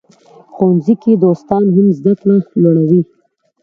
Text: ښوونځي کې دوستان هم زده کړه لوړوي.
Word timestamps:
ښوونځي 0.53 0.93
کې 1.01 1.11
دوستان 1.23 1.63
هم 1.75 1.87
زده 1.97 2.13
کړه 2.19 2.35
لوړوي. 2.61 3.01